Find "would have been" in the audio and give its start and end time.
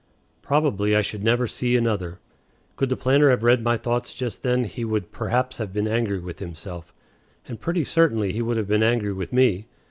8.41-8.81